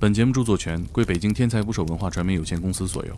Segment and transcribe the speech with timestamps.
[0.00, 3.16] 本节目著作权归北京天才捕手文化传媒有限公司所有。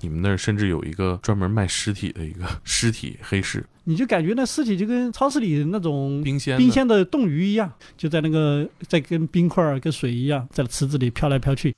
[0.00, 11.74] 你们那儿甚至有一个专门卖尸体的一个 尸体黑市，你就感觉那尸体就跟超市里那种冰鲜冰鲜的冻鱼一样，就在那个在跟冰块儿跟水一样，在池子里飘来飘去。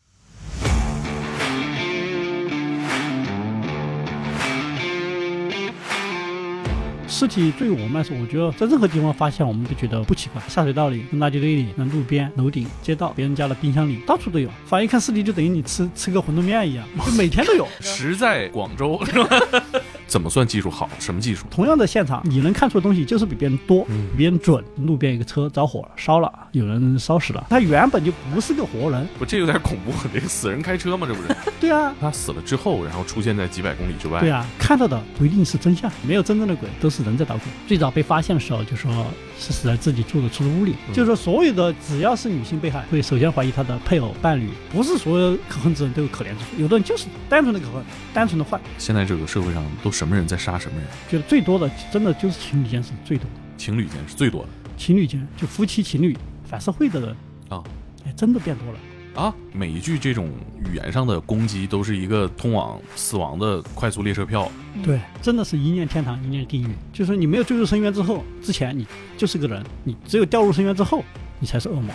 [7.18, 10.40] 尸体对于我们来说，我觉得在任何地方发现，我们都觉得不奇怪。
[10.46, 14.48] 下水道里、垃圾堆里、那路边、楼顶、街道、别人家的冰箱里，到处都有。
[14.66, 17.66] 反正一看尸体，就等于你吃吃个馄饨面一样，就每天都有。
[17.80, 19.28] 实在广州是吧？
[20.08, 20.90] 怎么算技术好？
[20.98, 21.46] 什么技术？
[21.50, 24.64] 同样的现场，你能看出的东西就是比别人多，嗯比别人准。
[24.78, 29.06] 路边一个车着火了，烧了，有人烧死了，他原本就不是个活人。
[29.18, 29.92] 不，这有点恐怖。
[30.12, 31.06] 这个死人开车吗？
[31.06, 31.36] 这不是？
[31.60, 34.20] 对啊，他死了之后，然后出现在几百公里之外。
[34.20, 37.44] 对啊，看到的不一定是真相，没有真正的鬼，都是人在捣鬼。
[37.66, 38.90] 最早被发现的时候，就说
[39.38, 47.82] 是死在自己住的出租屋里，嗯就是说所有的只要是女性被害，会首先怀疑她的配偶、伴侣，不是所有可恨之人都有可怜之处，有的人就是单纯的可恨，
[48.14, 48.58] 单纯的坏。
[48.78, 50.86] 现在这个社会上都什么人在杀什么人？
[51.10, 57.16] 觉得最多的真的就是情侣间是最多的，情侣间是最多的情侣间就夫妻情侣反社会的人，
[57.48, 57.64] 啊
[58.06, 58.78] 哎，真的变多了。
[59.14, 59.34] 啊！
[59.52, 60.30] 每一句这种
[60.70, 64.48] 语言上的攻击，都是一个通往死亡的快速列车票。
[64.84, 66.68] 对，真的是一念天堂，一念地狱。
[66.92, 71.02] 就是你没有坠入深渊之后，之前你就是个人，你只有掉入深渊之后，
[71.40, 71.92] 你才是恶魔。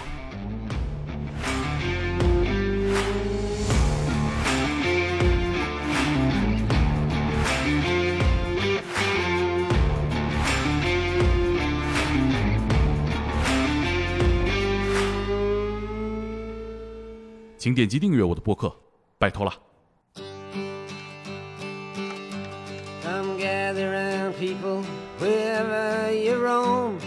[17.63, 18.75] 请点击订阅我的播客，
[19.19, 19.53] 拜托了。
[23.03, 24.85] Come gather round, people,
[25.19, 26.99] wherever you roam,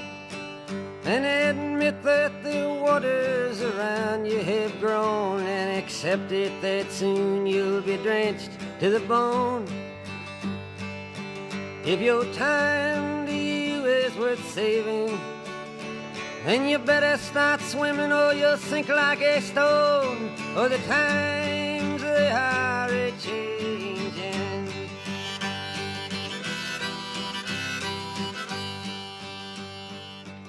[1.06, 7.82] and admit that the waters around you have grown, and accept it that soon you'll
[7.82, 9.66] be drenched to the bone.
[11.86, 15.18] If your time to you is worth saving,
[16.47, 22.31] Then you better start swimming or you'll sink like a stone, or the times they
[22.31, 24.69] are a changing.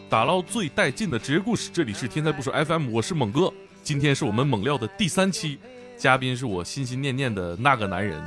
[0.07, 3.51] 打捞最带劲的职业故事，这里是天才不说 FM，我是猛哥。
[3.81, 5.57] 今天是我们猛料的第三期，
[5.97, 8.23] 嘉宾是我心心念念的那个男人。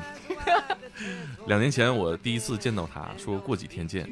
[1.46, 4.08] 两年前我第一次见到他，说过几天见，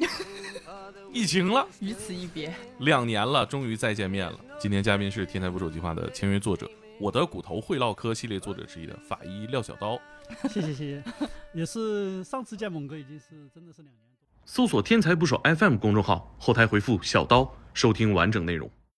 [1.11, 2.53] 疫情了，于此一别。
[2.79, 4.39] 两年了，终于再见面了。
[4.59, 9.99] 今天嘉宾是天才捕手计划的签约作者，我的骨头会唠嗑系列作者之一的法医廖小刀。
[10.47, 11.03] 谢谢谢谢，
[11.53, 14.27] 也是上次见猛哥已经是真的是两年多。
[14.45, 18.69] 搜索“天才捕手 FM” 公众号，后台回复“小刀”收听完整内容。